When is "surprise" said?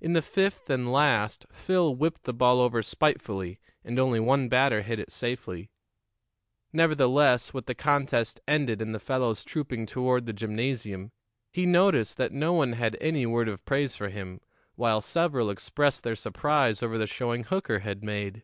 16.16-16.82